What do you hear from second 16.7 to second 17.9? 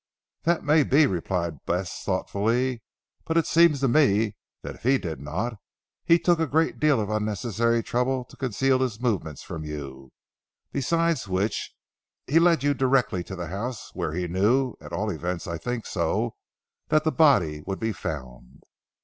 that the body would